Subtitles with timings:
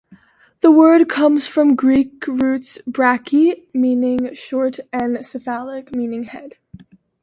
[0.61, 6.55] The word comes from Greek roots "Brachy," meaning short and "cephalic," meaning head.